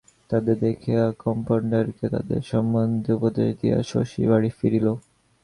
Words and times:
তাদের 0.31 0.55
দেখিয়া 0.59 1.03
কম্পাউন্ডারকে 1.19 2.05
তাদের 2.15 2.41
সম্বন্ধে 2.43 3.11
উপদেশ 3.13 3.49
দিয়া 3.61 3.77
শশী 3.91 4.21
বাড়ি 4.31 4.49
ফিরিল। 4.57 4.87